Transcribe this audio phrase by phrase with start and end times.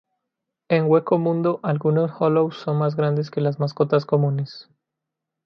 [0.67, 4.67] En Hueco Mundo, algunos Hollows son más grandes que las mascotas comunes.